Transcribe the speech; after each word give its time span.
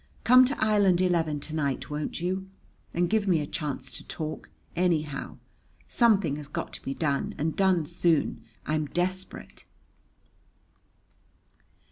Come 0.23 0.45
to 0.45 0.59
Island 0.59 0.99
Eleven 0.99 1.39
to 1.41 1.53
night, 1.53 1.91
won't 1.91 2.19
you? 2.21 2.49
And 2.91 3.07
give 3.07 3.27
me 3.27 3.39
a 3.39 3.45
chance 3.45 3.91
to 3.91 4.07
talk, 4.07 4.49
anyhow. 4.75 5.37
Something 5.87 6.37
has 6.37 6.47
got 6.47 6.73
to 6.73 6.81
be 6.81 6.95
done 6.95 7.35
and 7.37 7.55
done 7.55 7.85
soon. 7.85 8.41
I'm 8.65 8.87
desperate! 8.87 9.65